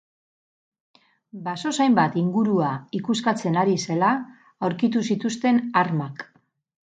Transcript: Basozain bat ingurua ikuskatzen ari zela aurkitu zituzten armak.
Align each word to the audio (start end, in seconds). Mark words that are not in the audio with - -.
Basozain 1.47 1.97
bat 1.99 2.17
ingurua 2.21 2.69
ikuskatzen 3.01 3.59
ari 3.65 3.77
zela 3.89 4.11
aurkitu 4.69 5.05
zituzten 5.11 5.63
armak. 5.85 6.27